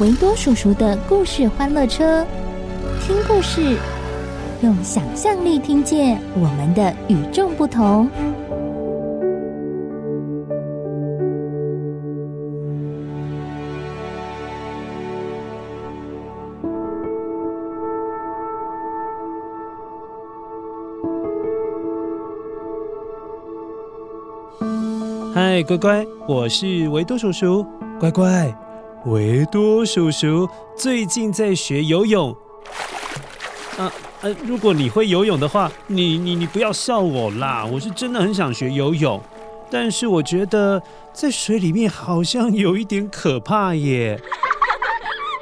[0.00, 2.24] 维多叔叔的故事欢乐车，
[3.02, 3.76] 听故事，
[4.62, 8.08] 用想象力听见我们的与众不同。
[25.34, 27.66] 嗨，乖乖，我是维多叔叔。
[27.98, 28.50] 乖乖，
[29.06, 32.36] 维多叔叔最近在学游泳。
[33.78, 39.18] 啊呃，如果你会游泳的话，你你你不要笑我啦，我是真的很想学游泳，
[39.70, 40.82] 但是我觉得
[41.14, 44.20] 在水里面好像有一点可怕耶。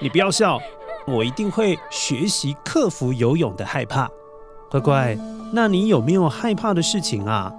[0.01, 0.61] 你不要笑，
[1.09, 4.09] 我一定会学习克服游泳的害怕。
[4.71, 5.19] 乖乖，
[5.53, 7.53] 那你有没有害怕的事情啊？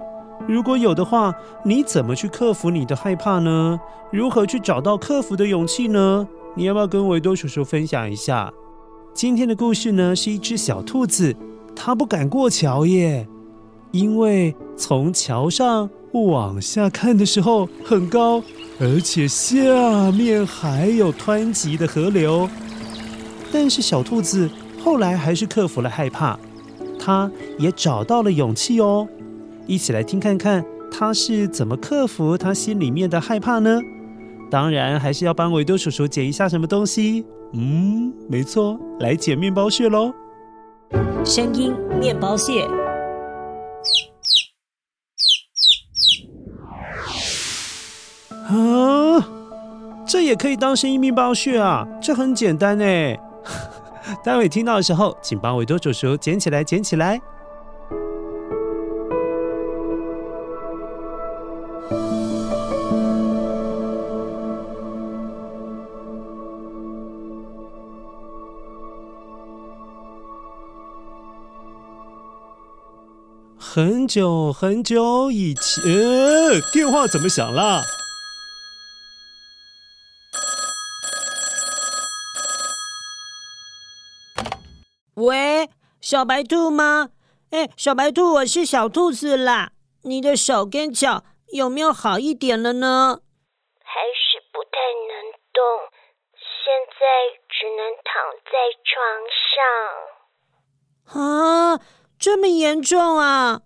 [0.49, 1.31] 如果有的话，
[1.63, 3.79] 你怎么去克服你的害怕呢？
[4.11, 6.27] 如何去找到克服的勇气呢？
[6.55, 8.51] 你要不要跟维多叔叔分享一下？
[9.13, 11.35] 今天的故事呢，是一只小兔子，
[11.75, 13.27] 它不敢过桥耶，
[13.91, 18.41] 因为从桥上往下看的时候很高，
[18.79, 22.49] 而且下面还有湍急的河流。
[23.51, 24.49] 但是小兔子
[24.83, 26.39] 后来还是克服了害怕，
[26.99, 29.07] 它也找到了勇气哦。
[29.69, 33.79] 一起来听看看他是怎么克服他心里面的害怕呢？
[34.49, 37.23] 当然还是要帮维多叔叔捡一下什么东西。
[37.53, 40.11] 嗯，没错，来捡面包屑喽。
[41.23, 42.67] 声音面包屑。
[48.47, 49.23] 啊，
[50.07, 51.87] 这也可以当声音面包屑啊！
[52.01, 53.15] 这很简单哎。
[54.25, 57.21] 待会听到的时候，请帮维多叔叔捡起来，捡起来。
[73.71, 75.83] 很久很久以前，
[76.73, 77.83] 电话怎么响了？
[85.13, 85.69] 喂，
[86.01, 87.09] 小白兔吗？
[87.51, 89.73] 哎，小白兔，我是小兔子啦。
[90.01, 93.19] 你的手跟脚有没有好一点了呢？
[93.83, 95.61] 还是不太能动，
[96.33, 97.05] 现在
[97.47, 98.51] 只能躺在
[98.89, 98.97] 床
[99.53, 101.21] 上。
[101.21, 101.79] 啊，
[102.19, 103.61] 这么严重啊？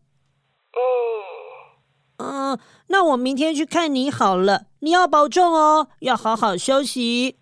[2.20, 4.66] 嗯，嗯，那我明天去看你好了。
[4.82, 7.40] 你要保重哦，要好好休息。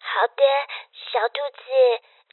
[0.00, 0.42] 好的，
[1.12, 1.62] 小兔子，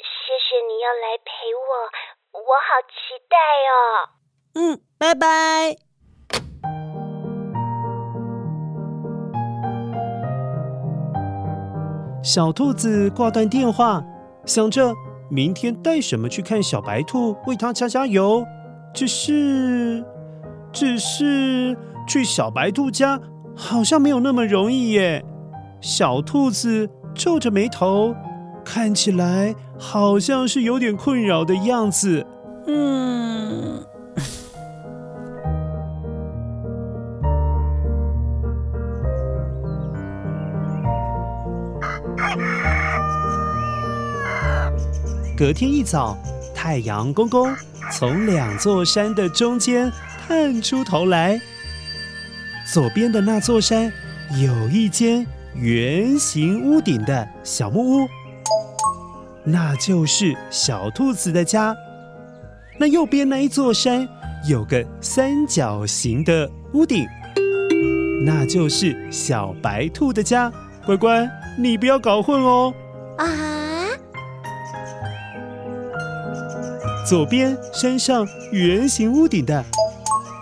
[0.01, 2.95] 谢谢你要来陪我，我好期
[3.29, 3.37] 待
[3.69, 4.09] 哦。
[4.55, 5.77] 嗯，拜拜。
[12.23, 14.01] 小兔子挂断电话，
[14.45, 14.95] 想着
[15.29, 18.45] 明天带什么去看小白兔，为它加加油。
[18.93, 20.03] 只是。
[20.71, 23.17] 只是去小白兔家
[23.55, 25.23] 好像没有那么容易耶。
[25.79, 28.13] 小兔子皱着眉头，
[28.65, 32.27] 看起来好像是有点困扰的样子。
[32.67, 33.85] 嗯。
[45.37, 46.17] 隔天一早，
[46.53, 47.53] 太阳公公
[47.91, 49.91] 从两座山的中间。
[50.27, 51.39] 探出头来，
[52.73, 53.93] 左边的那座山
[54.41, 55.23] 有一间
[55.53, 58.07] 圆形屋顶的小木屋，
[59.43, 61.77] 那就是小兔子的家。
[62.79, 64.09] 那右边那一座山
[64.49, 67.07] 有个三角形的屋顶，
[68.25, 70.51] 那就是小白兔的家。
[70.87, 72.73] 乖乖，你不要搞混哦。
[73.19, 73.54] 啊！
[77.05, 79.63] 左边山上圆形屋顶的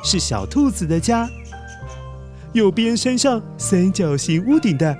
[0.02, 1.28] 是小兔子的家，
[2.54, 4.96] 右边山上三角形屋顶的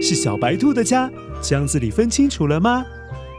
[0.00, 1.10] 是小白兔的家。
[1.42, 2.82] 这样子你分清楚了吗？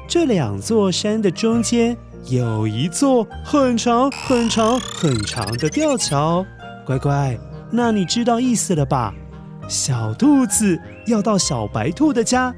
[0.07, 1.97] 这两座山的中间
[2.27, 6.45] 有一座很长、很长、很长的吊桥。
[6.85, 7.35] 乖乖，
[7.71, 9.11] 那你知道意思了吧？
[9.67, 12.53] 小兔子要到小白兔的家，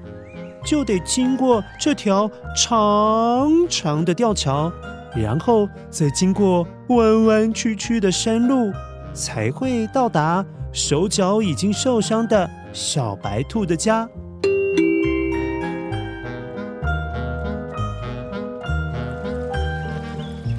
[0.66, 4.72] 就得经过这条长长的吊桥，
[5.16, 8.74] 然后再经过弯弯曲曲的山路，
[9.14, 14.10] 才会到达手脚已经受伤的小白兔的家。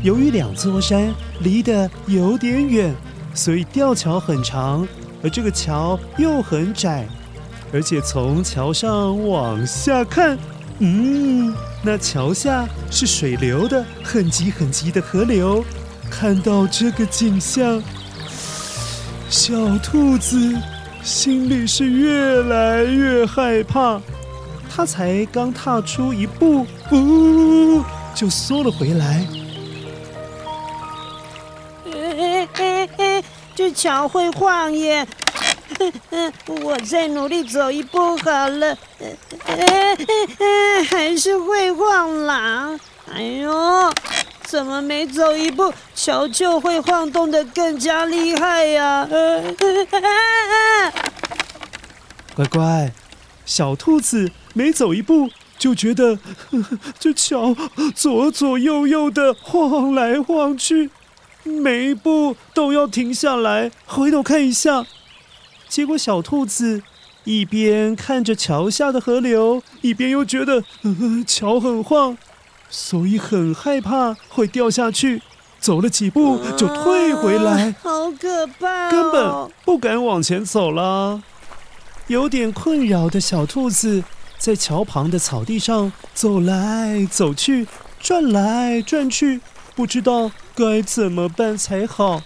[0.02, 2.94] 由于两座山离得有点远，
[3.34, 4.86] 所以吊桥很长，
[5.20, 7.04] 而这个桥又很窄，
[7.72, 10.38] 而且从桥上往下看，
[10.78, 15.64] 嗯，那桥下是水流的很急很急的河流。
[16.10, 17.82] 看到这个景象，
[19.28, 20.56] 小兔子
[21.02, 24.00] 心里是越来越害怕。
[24.74, 27.82] 它才刚踏出一步，呜，
[28.14, 29.26] 就缩了回来。
[33.54, 35.06] 这桥会晃耶，
[36.62, 38.76] 我再努力走一步好了，
[40.88, 42.78] 还是会晃啦。
[43.12, 43.92] 哎呦，
[44.44, 49.08] 怎么每走一步，桥就会晃动的更加厉害呀？
[52.34, 52.92] 乖乖，
[53.44, 56.18] 小兔子每走一步，就觉得
[56.98, 57.56] 这桥
[57.94, 60.90] 左左右右的晃来晃去。
[61.44, 64.84] 每一步都要停下来，回头看一下。
[65.76, 66.82] 结果小兔子
[67.24, 72.16] 一边看着桥下的河流，一边又觉得，呃，桥很晃，
[72.70, 75.20] 所以很害怕会掉下去。
[75.60, 81.22] 走了几步就退回来，啊，好可怕哦，根本不敢往前走了。
[82.06, 84.02] 有点困扰的小兔子
[84.38, 87.66] 在桥旁的草地上走来走去，
[88.00, 89.42] 转来转去，
[89.74, 90.30] 不知道。
[90.54, 92.22] 该怎么办才好？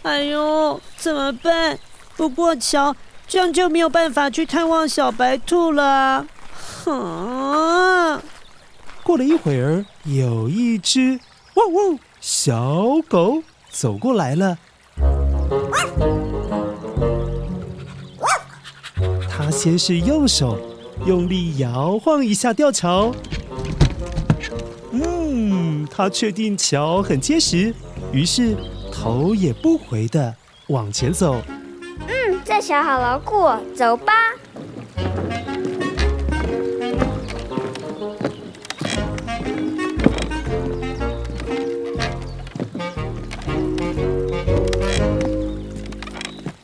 [0.00, 1.78] 哎呦，怎么办？
[2.20, 2.94] 不过桥，
[3.26, 6.26] 这样就没有办法去探望小白兔了。
[6.84, 8.20] 哼！
[9.02, 11.18] 过了一会儿，有一只
[11.54, 14.58] 汪汪小狗走过来了。
[19.30, 20.58] 它先是用手
[21.06, 23.14] 用力摇晃一下吊桥。
[24.92, 27.74] 嗯他确定桥很结实，
[28.12, 28.54] 于是
[28.92, 30.34] 头也不回的
[30.66, 31.40] 往前走。
[32.50, 34.12] 嗯，这桥好牢固，走吧。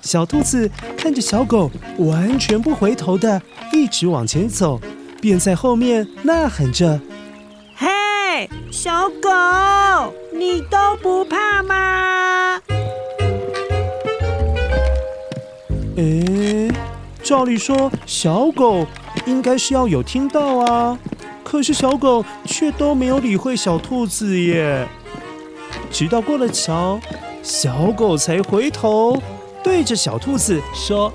[0.03, 3.41] 小兔子看着小狗完全不回头的
[3.73, 4.81] 一直往前走，
[5.21, 7.01] 便在后面呐喊着。
[7.77, 12.16] 嘿小狗，你都不怕吗？
[15.97, 16.71] 诶，
[17.23, 18.87] 照理说小狗
[19.25, 20.99] 应该是要有听到啊，
[21.43, 24.87] 可是小狗却都没有理会小兔子耶。
[25.91, 27.01] 直到过了桥，
[27.43, 29.21] 小狗才回头
[29.63, 31.11] 对着小兔子说：“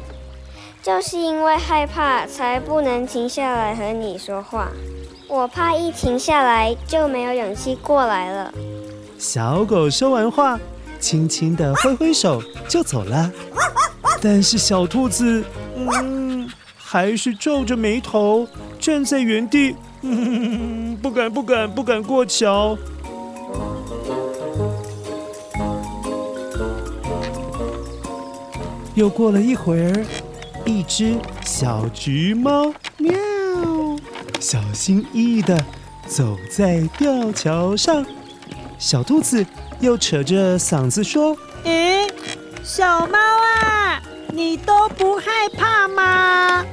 [0.82, 4.70] 就是因为害怕，才不能停下来和你说话。”
[5.30, 8.52] 我怕一停下来就没有勇气过来了。
[9.18, 10.60] 小狗说完话，
[11.00, 13.32] 轻轻地挥挥手就走了。
[14.22, 15.44] 但是小兔子，
[15.76, 16.48] 嗯，
[16.78, 18.48] 还是皱着眉头
[18.80, 22.78] 站在原地，嗯，不敢不敢不敢过桥。
[28.94, 30.06] 又过了一会儿，
[30.66, 33.12] 一只小橘猫喵。
[34.40, 35.58] 小心翼翼的
[36.06, 38.06] 走在吊桥上，
[38.78, 39.44] 小兔子
[39.80, 42.08] 又扯着嗓子说：“诶，
[42.64, 43.18] 小猫，
[44.42, 46.66] 你都不害怕吗？”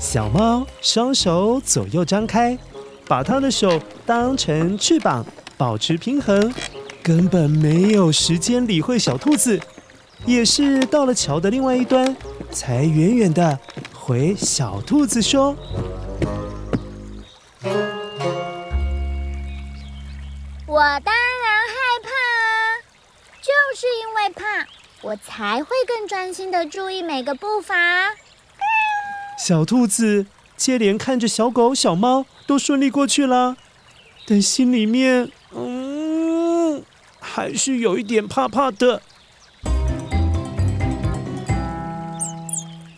[0.00, 2.58] 小猫双手左右张开，
[3.06, 5.24] 把它的手当成翅膀，
[5.56, 6.52] 保持平衡，
[7.04, 9.60] 根本没有时间理会小兔子。
[10.24, 12.16] 也是到了桥的另外一端，
[12.50, 13.56] 才远远地
[13.94, 15.54] 回小兔子说。
[25.06, 27.76] 我才会更专心的注意每个步伐。
[29.38, 33.56] 小兔子接连看着小狗、小猫都顺利过去了，
[34.26, 36.82] 但心里面，嗯，
[37.20, 39.00] 还是有一点怕怕的。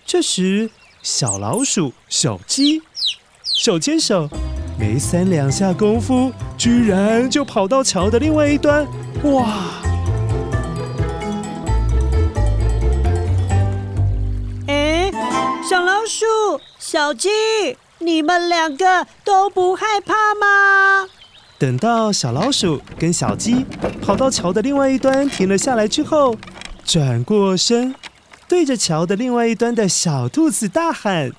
[0.07, 0.71] 这时，
[1.03, 2.81] 小老鼠、小鸡
[3.43, 4.31] 手牵手，
[4.79, 8.87] 没三两下功夫，居然就跑到桥的另外一端。
[9.25, 9.75] 哇！
[16.79, 17.29] 小鸡，
[17.99, 21.09] 你们两个都不害怕吗？
[21.59, 23.67] 等到小老鼠跟小鸡
[24.01, 26.37] 跑到桥的另外一端停了下来之后，
[26.85, 27.95] 转过身，
[28.49, 31.33] 对着桥的另外一端的小兔子大喊：“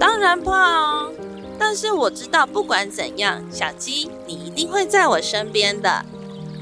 [0.00, 1.12] 当然怕哦！
[1.58, 6.04] 但是我知道，不管怎样，小鸡，你一定会在我身边的。”“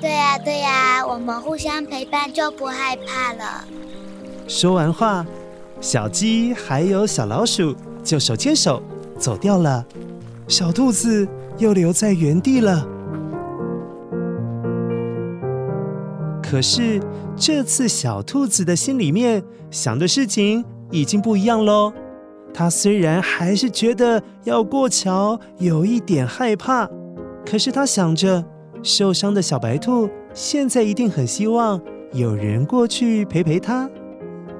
[0.03, 3.65] 对呀，对呀，我们互相陪伴就不害怕了。”
[4.49, 5.25] 说完话。
[5.81, 8.83] 小鸡还有小老鼠就手牵手
[9.19, 9.85] 走掉了，
[10.47, 12.87] 小兔子又留在原地了。
[16.43, 17.01] 可是
[17.35, 21.93] 这次小兔子的心里面想的事情已经不一样喽。
[22.53, 26.89] 它虽然还是觉得要过桥有一点害怕，
[27.47, 28.45] 可是它想着
[28.83, 31.81] 受伤的小白兔现在一定很希望
[32.13, 33.89] 有人过去陪陪它。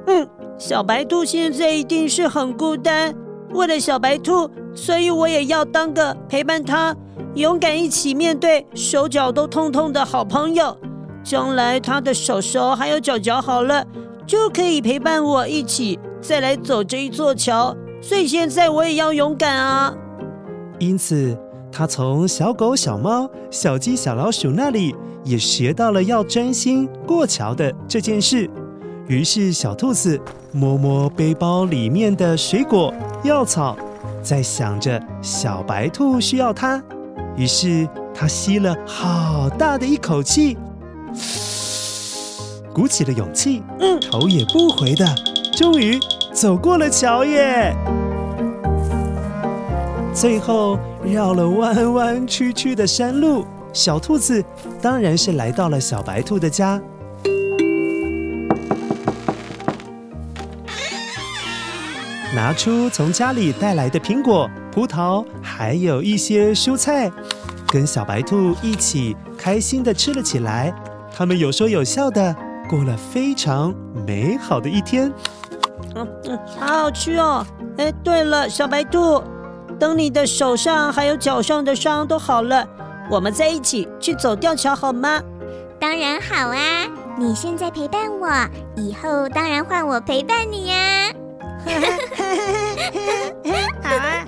[0.07, 0.27] 嗯。
[0.61, 3.15] 小白兔现在一定是很孤单，
[3.55, 6.95] 为了小白兔，所以我也要当个陪伴他、
[7.35, 10.77] 勇敢一起面对、手脚都痛痛的好朋友。
[11.25, 13.83] 将来他的手手还有脚脚好了，
[14.27, 17.75] 就可以陪伴我一起再来走这一座桥。
[18.03, 19.95] 所以现在我也要勇敢啊！
[20.79, 21.35] 因此，
[21.73, 28.47] 他从小狗、小猫、小鸡、小老鼠那里也学到了要专心过桥的这件事。
[29.11, 30.21] 于是，小兔子
[30.53, 33.77] 摸摸背包里面的水果、药草，
[34.23, 36.81] 在想着小白兔需要它。
[37.37, 40.57] 于是，它吸了好大的一口气，
[42.73, 45.05] 鼓起了勇气，嗯头也不回的，
[45.57, 45.99] 终于
[46.33, 47.75] 走过了桥耶！
[50.15, 54.45] 最后，绕了弯弯曲曲的山路，小兔子
[54.81, 56.81] 当然是来到了小白兔的家。
[62.33, 67.11] 拿出从家里带来的苹果、葡萄，还有一些蔬菜，
[67.73, 70.73] 跟小白兔一起开心的吃了起来。
[71.13, 72.35] 他们有说有笑的
[72.69, 73.75] 过了非常
[74.07, 75.13] 美好的一天。
[75.97, 77.45] 嗯嗯，好好吃哦！
[77.79, 79.21] 哎，对了，小白兔，
[79.77, 82.65] 等你的手上还有脚上的伤都好了，
[83.11, 85.21] 我们再一起去走吊桥好吗？
[85.81, 86.87] 当然好啊！
[87.19, 88.29] 你现在陪伴我，
[88.77, 91.11] 以后当然换我陪伴你呀。
[93.83, 94.27] 好啊！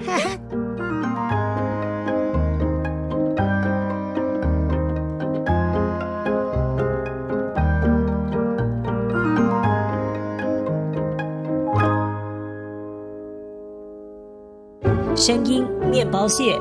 [15.14, 16.58] 声音：面包屑。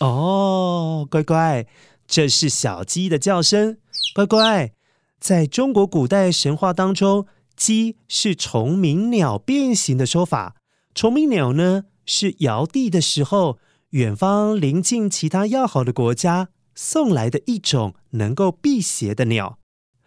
[0.00, 1.66] 哦，乖乖，
[2.06, 3.78] 这是小鸡的叫声，
[4.14, 4.75] 乖乖。
[5.18, 10.56] 在中国古代神话当中，鸡是虫鸣鸟变形的说法。
[10.94, 13.58] 虫鸣鸟呢，是尧帝的时候，
[13.90, 19.58] 远方邻近其他要好的国家送来的一种能够辟邪的鸟。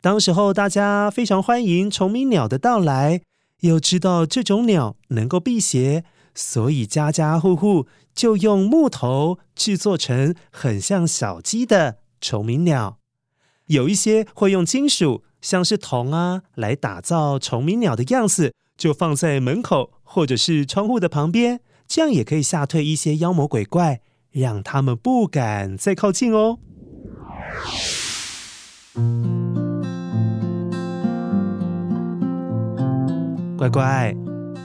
[0.01, 3.21] 当时候大家非常欢迎虫鸣鸟的到来，
[3.61, 12.98] 又知道这种鸟能够辟邪，所以家家户户就用木头制作成很像小鸡的虫鸣鸟。
[13.69, 26.57] 有一些会用金属，像是铜啊，来打造虫鸣鸟的样子，就放在门口或者是窗户的旁边，这样也可以吓退一些妖魔鬼怪，让他们不敢再靠近哦。
[33.55, 34.15] 乖乖，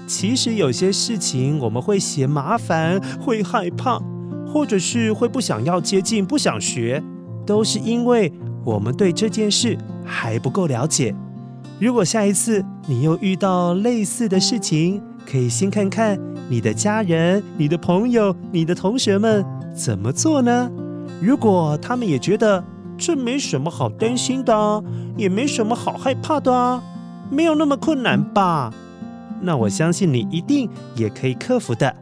[0.07, 4.01] 其实有些事情我们会嫌麻烦，会害怕，
[4.47, 7.05] 或者是会不想要接近，不想学，
[7.45, 8.33] 都是因为。
[8.65, 11.15] 我们对这件事还不够了解。
[11.79, 16.19] 如果下一次你又遇到类似的事情，可以先看看
[16.49, 19.45] 你的家人、你的朋友、你的同学们
[19.75, 20.71] 怎么做呢？
[21.21, 22.63] 如果他们也觉得
[22.97, 24.85] 这没什么好担心的，
[25.17, 26.83] 也没什么好害怕的啊，
[27.31, 28.73] 没有那么困难吧？
[29.41, 31.95] 那我相信你一定也可以克服的。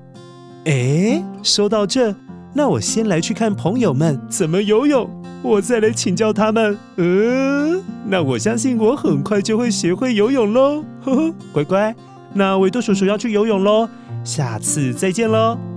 [0.64, 2.14] 诶，说到这，
[2.52, 5.08] 那我先来去看朋友们怎么游泳。
[5.42, 6.78] 我再来请教他们。
[6.96, 10.84] 嗯，那我相信我很快就会学会游泳喽。
[11.04, 11.94] 呵呵，乖乖，
[12.32, 13.88] 那维多叔叔要去游泳喽，
[14.24, 15.71] 下次再见喽。